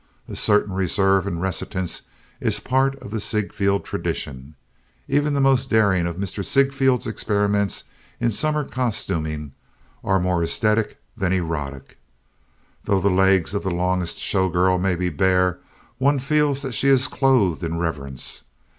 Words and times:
A 0.27 0.35
certain 0.35 0.73
reserve 0.73 1.27
and 1.27 1.39
reticence 1.39 2.01
is 2.39 2.59
part 2.59 2.95
of 3.03 3.11
the 3.11 3.19
Ziegfeld 3.19 3.85
tradition. 3.85 4.55
Even 5.07 5.35
the 5.35 5.39
most 5.39 5.69
daring 5.69 6.07
of 6.07 6.15
Mr. 6.15 6.43
Ziegfeld's 6.43 7.05
experiments 7.05 7.83
in 8.19 8.31
summer 8.31 8.63
costuming 8.63 9.51
are 10.03 10.19
more 10.19 10.41
esthetic 10.43 10.99
than 11.15 11.33
erotic. 11.33 11.99
Though 12.85 12.99
the 12.99 13.11
legs 13.11 13.53
of 13.53 13.61
the 13.61 13.69
longest 13.69 14.17
showgirl 14.17 14.79
may 14.81 14.95
be 14.95 15.09
bare, 15.09 15.59
one 15.99 16.17
feels 16.17 16.63
that 16.63 16.73
she 16.73 16.87
is 16.87 17.07
clothed 17.07 17.63
in 17.63 17.77
reverence. 17.77 18.43